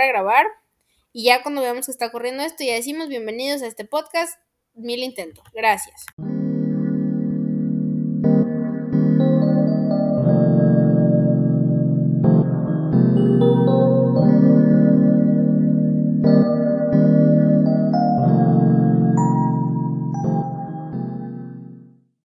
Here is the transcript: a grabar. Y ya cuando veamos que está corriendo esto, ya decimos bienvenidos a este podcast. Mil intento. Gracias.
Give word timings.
a 0.00 0.06
grabar. 0.06 0.46
Y 1.12 1.24
ya 1.24 1.42
cuando 1.42 1.62
veamos 1.62 1.86
que 1.86 1.92
está 1.92 2.10
corriendo 2.10 2.42
esto, 2.42 2.64
ya 2.64 2.74
decimos 2.74 3.08
bienvenidos 3.08 3.62
a 3.62 3.66
este 3.66 3.84
podcast. 3.84 4.38
Mil 4.74 5.02
intento. 5.02 5.42
Gracias. 5.52 6.06